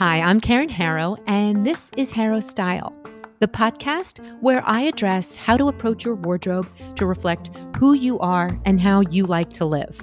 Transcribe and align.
Hi, 0.00 0.22
I'm 0.22 0.40
Karen 0.40 0.70
Harrow, 0.70 1.18
and 1.26 1.66
this 1.66 1.90
is 1.94 2.10
Harrow 2.10 2.40
Style, 2.40 2.96
the 3.40 3.46
podcast 3.46 4.18
where 4.40 4.62
I 4.64 4.80
address 4.80 5.34
how 5.34 5.58
to 5.58 5.68
approach 5.68 6.06
your 6.06 6.14
wardrobe 6.14 6.66
to 6.96 7.04
reflect 7.04 7.50
who 7.76 7.92
you 7.92 8.18
are 8.20 8.58
and 8.64 8.80
how 8.80 9.02
you 9.02 9.26
like 9.26 9.50
to 9.50 9.66
live. 9.66 10.02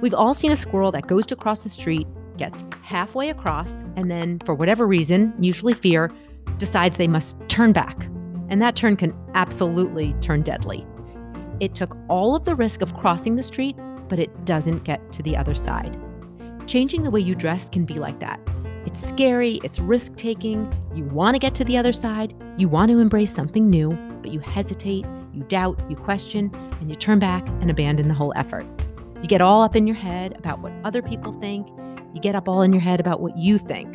We've 0.00 0.14
all 0.14 0.34
seen 0.34 0.50
a 0.50 0.56
squirrel 0.56 0.90
that 0.90 1.06
goes 1.06 1.26
to 1.26 1.36
cross 1.36 1.60
the 1.60 1.68
street, 1.68 2.08
gets 2.38 2.64
halfway 2.82 3.30
across, 3.30 3.84
and 3.94 4.10
then, 4.10 4.40
for 4.40 4.56
whatever 4.56 4.84
reason, 4.84 5.32
usually 5.38 5.74
fear, 5.74 6.10
decides 6.56 6.96
they 6.96 7.06
must 7.06 7.36
turn 7.46 7.72
back. 7.72 8.06
And 8.48 8.60
that 8.62 8.74
turn 8.74 8.96
can 8.96 9.14
absolutely 9.34 10.12
turn 10.14 10.42
deadly. 10.42 10.84
It 11.60 11.76
took 11.76 11.96
all 12.08 12.34
of 12.34 12.46
the 12.46 12.56
risk 12.56 12.82
of 12.82 12.96
crossing 12.96 13.36
the 13.36 13.44
street, 13.44 13.76
but 14.08 14.18
it 14.18 14.44
doesn't 14.44 14.82
get 14.82 15.12
to 15.12 15.22
the 15.22 15.36
other 15.36 15.54
side. 15.54 15.96
Changing 16.66 17.04
the 17.04 17.12
way 17.12 17.20
you 17.20 17.36
dress 17.36 17.68
can 17.68 17.84
be 17.84 18.00
like 18.00 18.18
that. 18.18 18.40
It's 18.88 19.06
scary, 19.06 19.60
it's 19.62 19.78
risk 19.78 20.16
taking. 20.16 20.72
You 20.94 21.04
want 21.04 21.34
to 21.34 21.38
get 21.38 21.54
to 21.56 21.64
the 21.64 21.76
other 21.76 21.92
side, 21.92 22.34
you 22.56 22.70
want 22.70 22.90
to 22.90 23.00
embrace 23.00 23.30
something 23.30 23.68
new, 23.68 23.90
but 24.22 24.32
you 24.32 24.40
hesitate, 24.40 25.04
you 25.34 25.42
doubt, 25.42 25.78
you 25.90 25.94
question, 25.94 26.50
and 26.80 26.88
you 26.88 26.96
turn 26.96 27.18
back 27.18 27.46
and 27.60 27.70
abandon 27.70 28.08
the 28.08 28.14
whole 28.14 28.32
effort. 28.34 28.64
You 29.20 29.28
get 29.28 29.42
all 29.42 29.60
up 29.60 29.76
in 29.76 29.86
your 29.86 29.94
head 29.94 30.34
about 30.38 30.60
what 30.60 30.72
other 30.84 31.02
people 31.02 31.34
think, 31.34 31.68
you 32.14 32.20
get 32.22 32.34
up 32.34 32.48
all 32.48 32.62
in 32.62 32.72
your 32.72 32.80
head 32.80 32.98
about 32.98 33.20
what 33.20 33.36
you 33.36 33.58
think. 33.58 33.94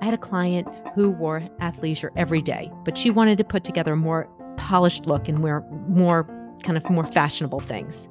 I 0.00 0.06
had 0.06 0.14
a 0.14 0.18
client 0.18 0.66
who 0.94 1.10
wore 1.10 1.40
athleisure 1.60 2.08
every 2.16 2.40
day, 2.40 2.72
but 2.86 2.96
she 2.96 3.10
wanted 3.10 3.36
to 3.36 3.44
put 3.44 3.64
together 3.64 3.92
a 3.92 3.96
more 3.96 4.30
polished 4.56 5.04
look 5.04 5.28
and 5.28 5.42
wear 5.42 5.62
more 5.88 6.26
kind 6.62 6.78
of 6.78 6.88
more 6.88 7.06
fashionable 7.06 7.60
things. 7.60 8.08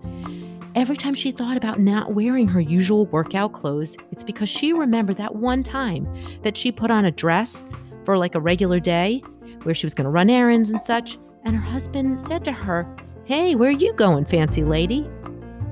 Every 0.75 0.97
time 0.97 1.15
she 1.15 1.31
thought 1.31 1.57
about 1.57 1.79
not 1.79 2.13
wearing 2.13 2.47
her 2.47 2.61
usual 2.61 3.07
workout 3.07 3.53
clothes, 3.53 3.97
it's 4.11 4.23
because 4.23 4.49
she 4.49 4.71
remembered 4.71 5.17
that 5.17 5.35
one 5.35 5.63
time 5.63 6.07
that 6.43 6.55
she 6.55 6.71
put 6.71 6.91
on 6.91 7.05
a 7.05 7.11
dress 7.11 7.73
for 8.05 8.19
like 8.19 8.35
a 8.35 8.39
regular 8.39 8.79
day 8.79 9.23
where 9.63 9.73
she 9.73 9.87
was 9.87 9.95
going 9.95 10.05
to 10.05 10.11
run 10.11 10.29
errands 10.29 10.69
and 10.69 10.79
such. 10.81 11.17
And 11.43 11.55
her 11.55 11.61
husband 11.61 12.21
said 12.21 12.45
to 12.45 12.51
her, 12.51 12.87
Hey, 13.25 13.55
where 13.55 13.69
are 13.69 13.71
you 13.71 13.93
going, 13.93 14.25
fancy 14.25 14.63
lady? 14.63 15.09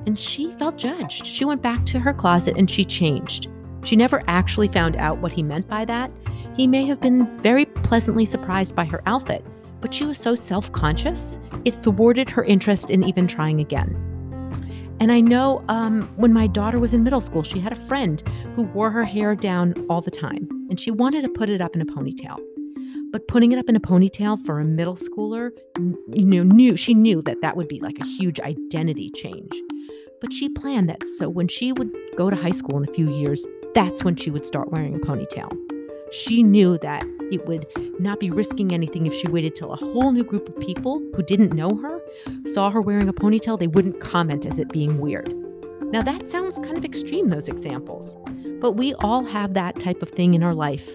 And 0.07 0.17
she 0.17 0.51
felt 0.53 0.77
judged. 0.77 1.27
She 1.27 1.45
went 1.45 1.61
back 1.61 1.85
to 1.87 1.99
her 1.99 2.13
closet 2.13 2.57
and 2.57 2.69
she 2.69 2.83
changed. 2.83 3.49
She 3.83 3.95
never 3.95 4.23
actually 4.27 4.67
found 4.67 4.95
out 4.95 5.19
what 5.19 5.31
he 5.31 5.43
meant 5.43 5.67
by 5.67 5.85
that. 5.85 6.11
He 6.55 6.65
may 6.65 6.85
have 6.85 6.99
been 6.99 7.27
very 7.41 7.65
pleasantly 7.65 8.25
surprised 8.25 8.75
by 8.75 8.85
her 8.85 9.03
outfit, 9.05 9.45
but 9.79 9.93
she 9.93 10.05
was 10.05 10.17
so 10.17 10.33
self 10.33 10.71
conscious, 10.71 11.39
it 11.65 11.75
thwarted 11.75 12.31
her 12.31 12.43
interest 12.43 12.89
in 12.89 13.03
even 13.03 13.27
trying 13.27 13.59
again. 13.59 14.16
And 14.99 15.11
I 15.11 15.19
know 15.21 15.63
um, 15.67 16.11
when 16.15 16.33
my 16.33 16.47
daughter 16.47 16.79
was 16.79 16.93
in 16.93 17.03
middle 17.03 17.21
school, 17.21 17.43
she 17.43 17.59
had 17.59 17.71
a 17.71 17.75
friend 17.75 18.23
who 18.55 18.63
wore 18.63 18.89
her 18.89 19.03
hair 19.03 19.35
down 19.35 19.73
all 19.89 20.01
the 20.01 20.11
time, 20.11 20.47
and 20.69 20.79
she 20.79 20.89
wanted 20.89 21.21
to 21.21 21.29
put 21.29 21.49
it 21.49 21.61
up 21.61 21.75
in 21.75 21.81
a 21.81 21.85
ponytail. 21.85 22.37
But 23.11 23.27
putting 23.27 23.51
it 23.51 23.59
up 23.59 23.69
in 23.69 23.75
a 23.75 23.79
ponytail 23.79 24.43
for 24.45 24.59
a 24.59 24.65
middle 24.65 24.95
schooler, 24.95 25.51
you 26.13 26.25
know, 26.25 26.43
knew 26.43 26.75
she 26.75 26.93
knew 26.93 27.21
that 27.21 27.41
that 27.41 27.55
would 27.55 27.67
be 27.67 27.79
like 27.79 27.97
a 28.01 28.05
huge 28.05 28.39
identity 28.39 29.11
change. 29.15 29.53
But 30.19 30.33
she 30.33 30.49
planned 30.49 30.89
that 30.89 31.03
so 31.17 31.29
when 31.29 31.47
she 31.47 31.71
would 31.71 31.91
go 32.17 32.29
to 32.29 32.35
high 32.35 32.51
school 32.51 32.77
in 32.81 32.89
a 32.89 32.93
few 32.93 33.09
years, 33.09 33.45
that's 33.75 34.03
when 34.03 34.15
she 34.15 34.31
would 34.31 34.45
start 34.45 34.71
wearing 34.71 34.95
a 34.95 34.99
ponytail. 34.99 35.51
She 36.11 36.41
knew 36.41 36.79
that 36.79 37.05
it 37.31 37.45
would 37.45 37.67
not 37.99 38.19
be 38.19 38.29
risking 38.29 38.71
anything 38.71 39.05
if 39.05 39.13
she 39.13 39.27
waited 39.27 39.55
till 39.55 39.73
a 39.73 39.75
whole 39.75 40.11
new 40.11 40.23
group 40.23 40.49
of 40.49 40.59
people 40.59 40.99
who 41.15 41.23
didn't 41.23 41.53
know 41.53 41.75
her 41.77 42.01
saw 42.45 42.69
her 42.69 42.81
wearing 42.81 43.09
a 43.09 43.13
ponytail, 43.13 43.59
they 43.59 43.67
wouldn't 43.67 43.99
comment 44.01 44.45
as 44.45 44.59
it 44.59 44.69
being 44.69 44.99
weird. 44.99 45.33
Now, 45.91 46.01
that 46.01 46.29
sounds 46.29 46.59
kind 46.59 46.77
of 46.77 46.83
extreme, 46.83 47.29
those 47.29 47.47
examples, 47.47 48.17
but 48.59 48.73
we 48.73 48.93
all 48.95 49.23
have 49.23 49.53
that 49.53 49.79
type 49.79 50.01
of 50.01 50.09
thing 50.09 50.33
in 50.33 50.43
our 50.43 50.53
life. 50.53 50.89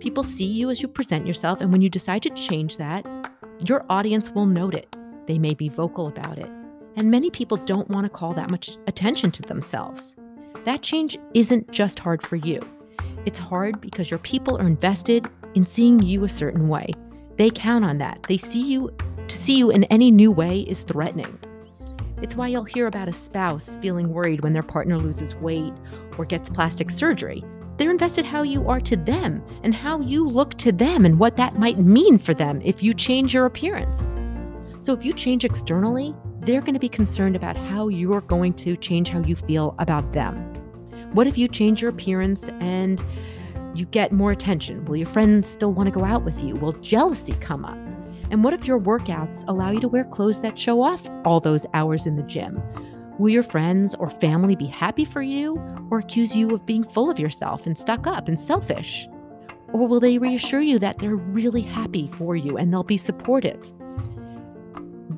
People 0.00 0.24
see 0.24 0.46
you 0.46 0.70
as 0.70 0.80
you 0.80 0.88
present 0.88 1.26
yourself, 1.26 1.60
and 1.60 1.70
when 1.70 1.82
you 1.82 1.88
decide 1.88 2.22
to 2.24 2.30
change 2.30 2.76
that, 2.78 3.06
your 3.64 3.84
audience 3.88 4.30
will 4.30 4.46
note 4.46 4.74
it. 4.74 4.96
They 5.26 5.38
may 5.38 5.54
be 5.54 5.68
vocal 5.68 6.06
about 6.06 6.38
it. 6.38 6.50
And 6.96 7.10
many 7.10 7.30
people 7.30 7.56
don't 7.58 7.88
want 7.88 8.04
to 8.04 8.10
call 8.10 8.32
that 8.34 8.50
much 8.50 8.76
attention 8.86 9.30
to 9.32 9.42
themselves. 9.42 10.16
That 10.64 10.82
change 10.82 11.16
isn't 11.34 11.70
just 11.70 11.98
hard 11.98 12.22
for 12.22 12.36
you. 12.36 12.60
It's 13.26 13.38
hard 13.38 13.80
because 13.80 14.10
your 14.10 14.18
people 14.18 14.56
are 14.58 14.66
invested 14.66 15.28
in 15.54 15.66
seeing 15.66 16.02
you 16.02 16.24
a 16.24 16.28
certain 16.28 16.68
way. 16.68 16.90
They 17.36 17.50
count 17.50 17.84
on 17.84 17.98
that. 17.98 18.24
They 18.28 18.36
see 18.36 18.62
you 18.62 18.94
to 19.26 19.36
see 19.36 19.56
you 19.56 19.70
in 19.70 19.84
any 19.84 20.10
new 20.10 20.30
way 20.30 20.60
is 20.60 20.82
threatening. 20.82 21.38
It's 22.22 22.36
why 22.36 22.48
you'll 22.48 22.64
hear 22.64 22.86
about 22.86 23.08
a 23.08 23.12
spouse 23.12 23.78
feeling 23.80 24.12
worried 24.12 24.42
when 24.42 24.52
their 24.52 24.62
partner 24.62 24.98
loses 24.98 25.34
weight 25.36 25.72
or 26.18 26.24
gets 26.24 26.48
plastic 26.48 26.90
surgery. 26.90 27.42
They're 27.78 27.90
invested 27.90 28.26
how 28.26 28.42
you 28.42 28.68
are 28.68 28.80
to 28.80 28.96
them 28.96 29.42
and 29.62 29.74
how 29.74 30.00
you 30.00 30.28
look 30.28 30.54
to 30.58 30.70
them 30.70 31.06
and 31.06 31.18
what 31.18 31.38
that 31.38 31.56
might 31.56 31.78
mean 31.78 32.18
for 32.18 32.34
them 32.34 32.60
if 32.62 32.82
you 32.82 32.92
change 32.92 33.32
your 33.32 33.46
appearance. 33.46 34.14
So 34.80 34.92
if 34.92 35.02
you 35.02 35.14
change 35.14 35.46
externally, 35.46 36.14
they're 36.40 36.60
going 36.60 36.74
to 36.74 36.80
be 36.80 36.90
concerned 36.90 37.36
about 37.36 37.56
how 37.56 37.88
you're 37.88 38.20
going 38.22 38.52
to 38.54 38.76
change 38.76 39.08
how 39.08 39.22
you 39.22 39.36
feel 39.36 39.74
about 39.78 40.12
them. 40.12 40.36
What 41.12 41.26
if 41.26 41.38
you 41.38 41.48
change 41.48 41.80
your 41.80 41.90
appearance 41.90 42.48
and 42.60 43.02
you 43.74 43.86
get 43.86 44.12
more 44.12 44.30
attention? 44.32 44.84
Will 44.84 44.96
your 44.96 45.06
friends 45.06 45.48
still 45.48 45.72
want 45.72 45.86
to 45.86 45.98
go 45.98 46.04
out 46.04 46.24
with 46.24 46.42
you? 46.42 46.56
Will 46.56 46.72
jealousy 46.72 47.34
come 47.34 47.64
up? 47.64 47.78
And 48.30 48.44
what 48.44 48.54
if 48.54 48.66
your 48.66 48.78
workouts 48.78 49.44
allow 49.48 49.70
you 49.70 49.80
to 49.80 49.88
wear 49.88 50.04
clothes 50.04 50.40
that 50.40 50.58
show 50.58 50.82
off 50.82 51.08
all 51.24 51.40
those 51.40 51.66
hours 51.74 52.06
in 52.06 52.16
the 52.16 52.22
gym? 52.22 52.62
Will 53.18 53.28
your 53.28 53.42
friends 53.42 53.94
or 53.96 54.08
family 54.08 54.56
be 54.56 54.66
happy 54.66 55.04
for 55.04 55.20
you 55.22 55.60
or 55.90 55.98
accuse 55.98 56.36
you 56.36 56.50
of 56.54 56.64
being 56.64 56.84
full 56.84 57.10
of 57.10 57.18
yourself 57.18 57.66
and 57.66 57.76
stuck 57.76 58.06
up 58.06 58.28
and 58.28 58.38
selfish? 58.38 59.08
Or 59.72 59.86
will 59.86 60.00
they 60.00 60.18
reassure 60.18 60.60
you 60.60 60.78
that 60.78 60.98
they're 60.98 61.16
really 61.16 61.60
happy 61.60 62.08
for 62.14 62.34
you 62.34 62.56
and 62.56 62.72
they'll 62.72 62.82
be 62.82 62.96
supportive? 62.96 63.72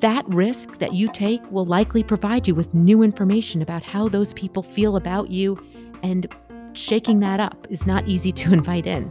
That 0.00 0.26
risk 0.28 0.78
that 0.78 0.94
you 0.94 1.10
take 1.12 1.42
will 1.50 1.64
likely 1.64 2.02
provide 2.02 2.48
you 2.48 2.54
with 2.54 2.74
new 2.74 3.02
information 3.02 3.62
about 3.62 3.82
how 3.82 4.08
those 4.08 4.32
people 4.32 4.62
feel 4.62 4.96
about 4.96 5.30
you, 5.30 5.56
and 6.02 6.26
shaking 6.74 7.20
that 7.20 7.40
up 7.40 7.66
is 7.70 7.86
not 7.86 8.06
easy 8.08 8.32
to 8.32 8.52
invite 8.52 8.86
in. 8.86 9.04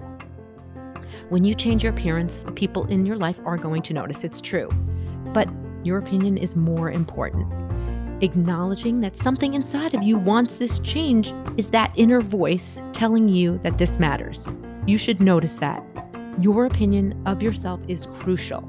When 1.30 1.46
you 1.46 1.56
change 1.56 1.84
your 1.84 1.94
appearance, 1.94 2.40
the 2.40 2.52
people 2.52 2.86
in 2.88 3.06
your 3.06 3.16
life 3.16 3.40
are 3.46 3.58
going 3.58 3.82
to 3.84 3.94
notice. 3.94 4.24
It's 4.24 4.42
true. 4.42 4.70
But 5.34 5.48
your 5.84 5.98
opinion 5.98 6.38
is 6.38 6.56
more 6.56 6.92
important. 6.92 7.52
Acknowledging 8.24 9.02
that 9.02 9.18
something 9.18 9.54
inside 9.54 9.94
of 9.94 10.04
you 10.04 10.18
wants 10.18 10.56
this 10.56 10.80
change 10.80 11.34
is 11.58 11.70
that 11.70 11.94
inner 11.96 12.22
voice 12.22 12.82
telling 12.92 13.30
you 13.30 13.60
that 13.64 13.78
this 13.78 13.98
matters. 13.98 14.46
You 14.86 14.98
should 14.98 15.22
notice 15.22 15.56
that. 15.56 15.84
Your 16.40 16.66
opinion 16.66 17.22
of 17.26 17.42
yourself 17.42 17.80
is 17.88 18.08
crucial. 18.20 18.68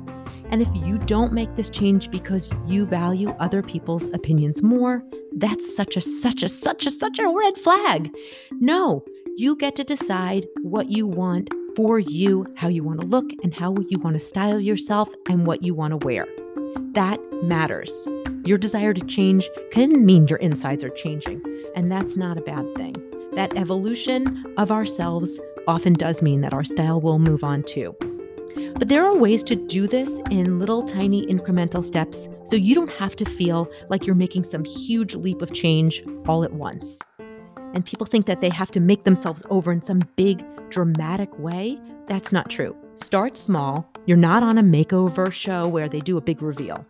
And 0.53 0.61
if 0.61 0.69
you 0.75 0.99
don't 0.99 1.33
make 1.33 1.57
this 1.57 1.71
change 1.71 2.11
because 2.11 2.51
you 2.67 2.85
value 2.85 3.31
other 3.41 3.63
people's 3.63 4.11
opinions 4.11 4.63
more, 4.63 5.03
that's 5.39 5.75
such 5.75 5.97
a, 5.97 6.01
such 6.03 6.43
a, 6.43 6.49
such 6.49 6.85
a, 6.85 6.91
such 6.91 7.19
a 7.19 7.27
red 7.27 7.57
flag. 7.57 8.15
No, 8.61 9.03
you 9.35 9.57
get 9.57 9.77
to 9.77 9.85
decide 9.85 10.47
what 10.61 10.91
you 10.91 11.07
want 11.07 11.49
for 11.75 11.99
you, 11.99 12.45
how 12.55 12.69
you 12.69 12.85
want 12.85 13.01
to 13.01 13.07
look 13.07 13.31
and 13.43 13.55
how 13.55 13.75
you 13.89 13.99
want 14.01 14.13
to 14.13 14.21
style 14.21 14.61
yourself 14.61 15.09
and 15.27 15.47
what 15.47 15.63
you 15.63 15.75
want 15.75 15.99
to 15.99 16.07
wear. 16.07 16.27
That 16.93 17.19
matters. 17.43 18.07
Your 18.45 18.59
desire 18.59 18.93
to 18.93 19.07
change 19.07 19.49
can 19.71 20.05
mean 20.05 20.29
your 20.29 20.39
insides 20.41 20.85
are 20.85 20.91
changing, 20.91 21.41
and 21.75 21.91
that's 21.91 22.19
not 22.19 22.37
a 22.37 22.43
bad 22.43 22.75
thing. 22.75 22.95
That 23.37 23.57
evolution 23.57 24.45
of 24.59 24.71
ourselves 24.71 25.41
often 25.67 25.95
does 25.95 26.21
mean 26.21 26.43
that 26.43 26.53
our 26.53 26.65
style 26.65 27.01
will 27.01 27.19
move 27.19 27.43
on 27.43 27.63
too. 27.63 27.97
But 28.55 28.89
there 28.89 29.05
are 29.05 29.17
ways 29.17 29.43
to 29.45 29.57
do 29.57 29.87
this 29.87 30.21
in 30.31 30.59
little 30.59 30.83
tiny 30.83 31.27
incremental 31.27 31.85
steps 31.85 32.29
so 32.45 32.57
you 32.57 32.75
don't 32.75 32.91
have 32.91 33.17
to 33.17 33.25
feel 33.25 33.69
like 33.89 34.07
you're 34.07 34.15
making 34.15 34.45
some 34.45 34.65
huge 34.65 35.15
leap 35.15 35.43
of 35.43 35.53
change 35.53 36.03
all 36.27 36.45
at 36.45 36.53
once. 36.53 36.99
And 37.75 37.85
people 37.85 38.07
think 38.07 38.27
that 38.27 38.41
they 38.41 38.51
have 38.51 38.71
to 38.73 38.81
make 38.81 39.05
themselves 39.05 39.43
over 39.51 39.73
in 39.73 39.81
some 39.81 40.01
big 40.17 40.45
dramatic 40.71 41.39
way, 41.39 41.79
that's 42.07 42.33
not 42.33 42.51
true. 42.51 42.77
Start 42.97 43.37
small. 43.37 43.89
You're 44.07 44.17
not 44.17 44.43
on 44.43 44.59
a 44.59 44.63
makeover 44.63 45.33
show 45.33 45.69
where 45.69 45.89
they 45.89 46.01
do 46.01 46.17
a 46.17 46.21
big 46.21 46.43
reveal. 46.43 46.85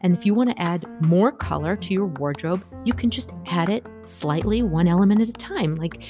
And 0.00 0.16
if 0.16 0.26
you 0.26 0.34
want 0.34 0.50
to 0.50 0.60
add 0.60 0.86
more 1.00 1.30
color 1.30 1.76
to 1.76 1.94
your 1.94 2.06
wardrobe, 2.06 2.64
you 2.84 2.92
can 2.92 3.10
just 3.10 3.30
add 3.46 3.68
it 3.68 3.86
slightly, 4.04 4.62
one 4.62 4.88
element 4.88 5.20
at 5.20 5.28
a 5.28 5.32
time, 5.32 5.76
like 5.76 6.02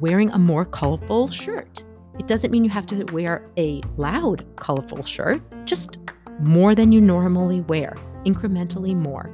wearing 0.00 0.30
a 0.30 0.38
more 0.38 0.64
colorful 0.64 1.28
shirt. 1.28 1.84
It 2.18 2.26
doesn't 2.26 2.50
mean 2.50 2.64
you 2.64 2.70
have 2.70 2.86
to 2.86 3.04
wear 3.12 3.46
a 3.56 3.80
loud, 3.96 4.46
colorful 4.56 5.02
shirt, 5.02 5.42
just 5.64 5.98
more 6.40 6.74
than 6.74 6.92
you 6.92 7.00
normally 7.00 7.60
wear, 7.62 7.96
incrementally 8.24 8.94
more. 8.94 9.30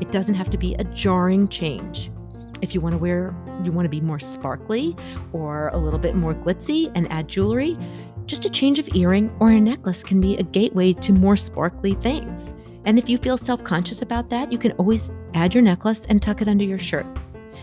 It 0.00 0.10
doesn't 0.12 0.34
have 0.34 0.50
to 0.50 0.58
be 0.58 0.74
a 0.74 0.84
jarring 0.84 1.48
change. 1.48 2.10
If 2.60 2.74
you 2.74 2.80
want 2.80 2.94
to 2.94 2.98
wear, 2.98 3.34
you 3.64 3.72
want 3.72 3.86
to 3.86 3.90
be 3.90 4.00
more 4.00 4.20
sparkly 4.20 4.96
or 5.32 5.68
a 5.68 5.78
little 5.78 5.98
bit 5.98 6.14
more 6.14 6.34
glitzy 6.34 6.92
and 6.94 7.10
add 7.10 7.28
jewelry, 7.28 7.76
just 8.26 8.44
a 8.44 8.50
change 8.50 8.78
of 8.78 8.88
earring 8.94 9.34
or 9.40 9.50
a 9.50 9.60
necklace 9.60 10.04
can 10.04 10.20
be 10.20 10.36
a 10.36 10.42
gateway 10.42 10.92
to 10.92 11.12
more 11.12 11.36
sparkly 11.36 11.94
things. 11.94 12.54
And 12.84 12.98
if 12.98 13.08
you 13.08 13.18
feel 13.18 13.36
self 13.36 13.62
conscious 13.64 14.02
about 14.02 14.30
that, 14.30 14.52
you 14.52 14.58
can 14.58 14.72
always 14.72 15.12
add 15.34 15.54
your 15.54 15.62
necklace 15.62 16.04
and 16.06 16.22
tuck 16.22 16.40
it 16.40 16.48
under 16.48 16.64
your 16.64 16.78
shirt. 16.78 17.06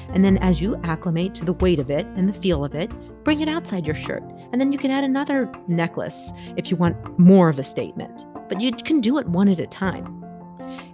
And 0.09 0.23
then 0.23 0.37
as 0.39 0.61
you 0.61 0.75
acclimate 0.83 1.33
to 1.35 1.45
the 1.45 1.53
weight 1.53 1.79
of 1.79 1.89
it 1.89 2.05
and 2.15 2.27
the 2.27 2.33
feel 2.33 2.65
of 2.65 2.75
it, 2.75 2.91
bring 3.23 3.41
it 3.41 3.49
outside 3.49 3.85
your 3.85 3.95
shirt. 3.95 4.23
And 4.51 4.59
then 4.59 4.71
you 4.71 4.79
can 4.79 4.91
add 4.91 5.03
another 5.03 5.51
necklace 5.67 6.31
if 6.57 6.71
you 6.71 6.77
want 6.77 7.19
more 7.19 7.49
of 7.49 7.59
a 7.59 7.63
statement. 7.63 8.25
But 8.47 8.61
you 8.61 8.71
can 8.71 9.01
do 9.01 9.17
it 9.17 9.27
one 9.27 9.47
at 9.47 9.59
a 9.59 9.67
time. 9.67 10.23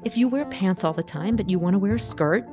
If 0.04 0.18
you 0.18 0.28
wear 0.28 0.46
pants 0.46 0.84
all 0.84 0.94
the 0.94 1.04
time, 1.04 1.36
but 1.36 1.50
you 1.50 1.58
want 1.58 1.74
to 1.74 1.80
wear 1.80 1.96
a 1.96 2.00
skirt, 2.00 2.48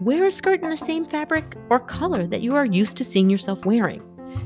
wear 0.00 0.26
a 0.26 0.30
skirt 0.30 0.62
in 0.62 0.70
the 0.70 0.76
same 0.76 1.04
fabric 1.04 1.56
or 1.70 1.80
color 1.80 2.26
that 2.26 2.42
you 2.42 2.54
are 2.54 2.66
used 2.66 2.96
to 2.98 3.04
seeing 3.04 3.30
yourself 3.30 3.64
wearing. 3.64 4.02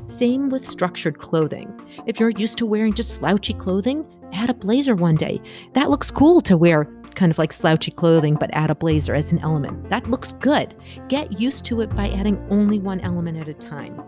Same 0.07 0.49
with 0.49 0.69
structured 0.69 1.19
clothing. 1.19 1.73
If 2.07 2.21
you're 2.21 2.31
used 2.31 2.59
to 2.59 2.67
wearing 2.67 2.95
just 2.95 3.15
slouchy 3.15 3.55
clothing, 3.55 4.07
add 4.33 4.51
a 4.51 4.55
blazer 4.55 4.95
one 4.95 5.17
day. 5.17 5.41
That 5.75 5.91
looks 5.91 6.11
cool 6.11 6.41
to 6.43 6.57
wear 6.57 6.85
kind 7.15 7.31
of 7.31 7.39
like 7.39 7.53
slouchy 7.53 7.91
clothing, 7.91 8.37
but 8.37 8.51
add 8.53 8.71
a 8.71 8.75
blazer 8.75 9.15
as 9.15 9.33
an 9.33 9.39
element. 9.41 9.89
That 9.91 10.09
looks 10.09 10.33
good. 10.35 10.75
Get 11.09 11.39
used 11.39 11.65
to 11.67 11.81
it 11.83 11.95
by 11.95 12.09
adding 12.09 12.45
only 12.51 12.79
one 12.79 13.01
element 13.01 13.39
at 13.39 13.49
a 13.49 13.55
time. 13.55 14.03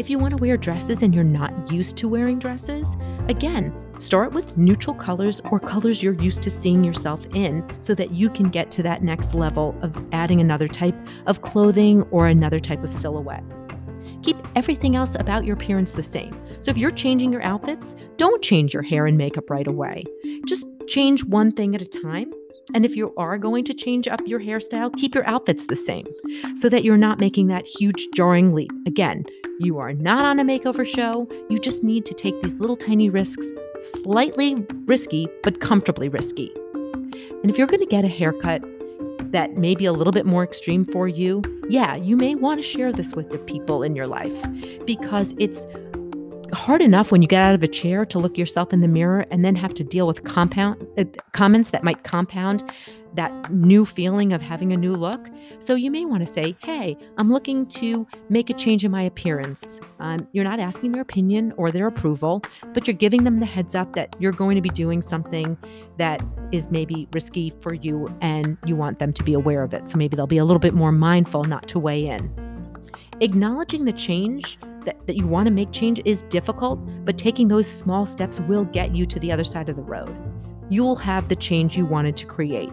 If 0.00 0.08
you 0.08 0.18
want 0.18 0.30
to 0.30 0.38
wear 0.38 0.56
dresses 0.56 1.02
and 1.02 1.14
you're 1.14 1.22
not 1.22 1.70
used 1.70 1.98
to 1.98 2.08
wearing 2.08 2.38
dresses, 2.38 2.96
again, 3.28 3.70
start 3.98 4.32
with 4.32 4.56
neutral 4.56 4.96
colors 4.96 5.42
or 5.50 5.60
colors 5.60 6.02
you're 6.02 6.14
used 6.14 6.40
to 6.40 6.50
seeing 6.50 6.82
yourself 6.82 7.26
in 7.34 7.62
so 7.82 7.94
that 7.94 8.10
you 8.10 8.30
can 8.30 8.48
get 8.48 8.70
to 8.70 8.82
that 8.82 9.02
next 9.02 9.34
level 9.34 9.78
of 9.82 9.94
adding 10.12 10.40
another 10.40 10.68
type 10.68 10.96
of 11.26 11.42
clothing 11.42 12.00
or 12.04 12.28
another 12.28 12.58
type 12.58 12.82
of 12.82 12.90
silhouette. 12.90 13.44
Keep 14.22 14.38
everything 14.56 14.96
else 14.96 15.16
about 15.16 15.44
your 15.44 15.52
appearance 15.52 15.90
the 15.90 16.02
same. 16.02 16.34
So 16.62 16.70
if 16.70 16.78
you're 16.78 16.90
changing 16.90 17.30
your 17.30 17.42
outfits, 17.42 17.94
don't 18.16 18.42
change 18.42 18.72
your 18.72 18.82
hair 18.82 19.04
and 19.04 19.18
makeup 19.18 19.50
right 19.50 19.66
away. 19.66 20.04
Just 20.46 20.66
change 20.86 21.24
one 21.24 21.52
thing 21.52 21.74
at 21.74 21.82
a 21.82 21.86
time. 21.86 22.32
And 22.72 22.84
if 22.84 22.96
you 22.96 23.12
are 23.16 23.36
going 23.36 23.64
to 23.64 23.74
change 23.74 24.08
up 24.08 24.20
your 24.26 24.40
hairstyle, 24.40 24.96
keep 24.96 25.14
your 25.14 25.26
outfits 25.26 25.66
the 25.66 25.76
same 25.76 26.06
so 26.54 26.68
that 26.68 26.84
you're 26.84 26.96
not 26.96 27.18
making 27.18 27.48
that 27.48 27.66
huge 27.66 28.08
jarring 28.14 28.54
leap. 28.54 28.70
Again, 28.86 29.24
you 29.60 29.78
are 29.78 29.92
not 29.92 30.24
on 30.24 30.40
a 30.40 30.44
makeover 30.44 30.86
show. 30.86 31.28
You 31.50 31.58
just 31.58 31.84
need 31.84 32.06
to 32.06 32.14
take 32.14 32.40
these 32.40 32.54
little 32.54 32.76
tiny 32.76 33.10
risks, 33.10 33.46
slightly 34.02 34.56
risky, 34.86 35.28
but 35.42 35.60
comfortably 35.60 36.08
risky. 36.08 36.50
And 37.42 37.50
if 37.50 37.58
you're 37.58 37.66
going 37.66 37.80
to 37.80 37.86
get 37.86 38.04
a 38.04 38.08
haircut 38.08 38.62
that 39.32 39.56
may 39.56 39.74
be 39.74 39.84
a 39.84 39.92
little 39.92 40.12
bit 40.12 40.24
more 40.24 40.42
extreme 40.42 40.86
for 40.86 41.08
you, 41.08 41.42
yeah, 41.68 41.94
you 41.94 42.16
may 42.16 42.34
want 42.34 42.58
to 42.58 42.66
share 42.66 42.90
this 42.90 43.14
with 43.14 43.28
the 43.30 43.38
people 43.38 43.82
in 43.82 43.94
your 43.94 44.06
life 44.06 44.34
because 44.86 45.34
it's 45.38 45.66
hard 46.54 46.80
enough 46.80 47.12
when 47.12 47.22
you 47.22 47.28
get 47.28 47.42
out 47.42 47.54
of 47.54 47.62
a 47.62 47.68
chair 47.68 48.04
to 48.06 48.18
look 48.18 48.38
yourself 48.38 48.72
in 48.72 48.80
the 48.80 48.88
mirror 48.88 49.26
and 49.30 49.44
then 49.44 49.54
have 49.54 49.74
to 49.74 49.84
deal 49.84 50.06
with 50.06 50.24
compound 50.24 50.84
uh, 50.98 51.04
comments 51.32 51.70
that 51.70 51.84
might 51.84 52.02
compound 52.02 52.72
that 53.14 53.52
new 53.52 53.84
feeling 53.84 54.32
of 54.32 54.42
having 54.42 54.72
a 54.72 54.76
new 54.76 54.94
look. 54.94 55.28
So 55.58 55.74
you 55.74 55.90
may 55.90 56.04
want 56.04 56.24
to 56.24 56.32
say, 56.32 56.56
Hey, 56.62 56.96
I'm 57.18 57.32
looking 57.32 57.66
to 57.66 58.06
make 58.28 58.50
a 58.50 58.54
change 58.54 58.84
in 58.84 58.90
my 58.90 59.02
appearance. 59.02 59.80
Um, 59.98 60.28
you're 60.32 60.44
not 60.44 60.60
asking 60.60 60.92
their 60.92 61.02
opinion 61.02 61.52
or 61.56 61.70
their 61.70 61.86
approval, 61.86 62.42
but 62.72 62.86
you're 62.86 62.94
giving 62.94 63.24
them 63.24 63.40
the 63.40 63.46
heads 63.46 63.74
up 63.74 63.94
that 63.94 64.14
you're 64.18 64.32
going 64.32 64.56
to 64.56 64.62
be 64.62 64.68
doing 64.68 65.02
something 65.02 65.58
that 65.98 66.22
is 66.52 66.70
maybe 66.70 67.08
risky 67.12 67.52
for 67.60 67.74
you 67.74 68.08
and 68.20 68.56
you 68.64 68.76
want 68.76 68.98
them 68.98 69.12
to 69.12 69.22
be 69.24 69.34
aware 69.34 69.62
of 69.62 69.74
it. 69.74 69.88
So 69.88 69.96
maybe 69.96 70.16
they'll 70.16 70.26
be 70.26 70.38
a 70.38 70.44
little 70.44 70.60
bit 70.60 70.74
more 70.74 70.92
mindful 70.92 71.44
not 71.44 71.66
to 71.68 71.78
weigh 71.78 72.06
in. 72.06 72.32
Acknowledging 73.20 73.84
the 73.84 73.92
change 73.92 74.58
that, 74.84 75.06
that 75.06 75.16
you 75.16 75.26
want 75.26 75.46
to 75.46 75.50
make 75.50 75.72
change 75.72 76.00
is 76.04 76.22
difficult, 76.22 76.78
but 77.04 77.18
taking 77.18 77.48
those 77.48 77.66
small 77.66 78.06
steps 78.06 78.40
will 78.40 78.64
get 78.64 78.94
you 78.94 79.04
to 79.06 79.18
the 79.20 79.30
other 79.30 79.44
side 79.44 79.68
of 79.68 79.76
the 79.76 79.82
road. 79.82 80.16
You'll 80.70 80.96
have 80.96 81.28
the 81.28 81.36
change 81.36 81.76
you 81.76 81.84
wanted 81.84 82.16
to 82.16 82.26
create. 82.26 82.72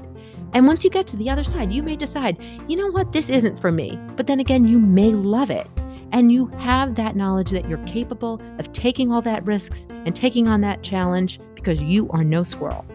And 0.54 0.66
once 0.66 0.84
you 0.84 0.90
get 0.90 1.08
to 1.08 1.18
the 1.18 1.30
other 1.30 1.44
side, 1.44 1.72
you 1.72 1.84
may 1.84 1.96
decide, 1.96 2.42
you 2.68 2.78
know 2.78 2.90
what, 2.92 3.12
this 3.12 3.30
isn't 3.30 3.60
for 3.60 3.72
me. 3.72 4.00
But 4.16 4.28
then 4.28 4.40
again, 4.40 4.68
you 4.68 4.80
may 4.80 5.12
love 5.12 5.50
it. 5.50 5.68
And 6.12 6.32
you 6.32 6.48
have 6.58 6.96
that 6.96 7.16
knowledge 7.16 7.52
that 7.52 7.68
you're 7.68 7.84
capable 7.86 8.42
of 8.60 8.72
taking 8.72 9.12
all 9.12 9.22
that 9.24 9.46
risks 9.46 9.86
and 9.90 10.16
taking 10.16 10.48
on 10.48 10.62
that 10.62 10.82
challenge 10.82 11.40
because 11.56 11.82
you 11.82 12.10
are 12.12 12.24
no 12.24 12.44
squirrel. 12.44 12.86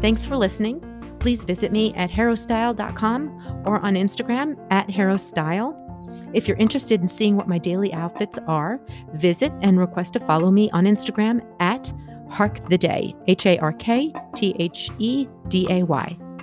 Thanks 0.00 0.24
for 0.24 0.36
listening. 0.36 0.84
Please 1.20 1.44
visit 1.44 1.70
me 1.70 1.94
at 1.94 2.10
harrowstyle.com 2.10 3.62
or 3.66 3.78
on 3.80 3.94
Instagram 3.94 4.56
at 4.70 4.88
harrowstyle. 4.88 5.76
If 6.34 6.48
you're 6.48 6.56
interested 6.56 7.00
in 7.00 7.08
seeing 7.08 7.36
what 7.36 7.48
my 7.48 7.58
daily 7.58 7.92
outfits 7.92 8.38
are, 8.48 8.80
visit 9.14 9.52
and 9.62 9.78
request 9.78 10.14
to 10.14 10.20
follow 10.20 10.50
me 10.50 10.70
on 10.72 10.84
Instagram 10.84 11.44
at 11.60 11.92
Hark 12.28 12.68
the 12.68 12.78
Day, 12.78 13.14
H 13.26 13.46
A 13.46 13.58
R 13.58 13.72
K 13.72 14.12
T 14.34 14.54
H 14.58 14.90
E 14.98 15.28
D 15.48 15.66
A 15.70 15.82
Y. 15.82 16.18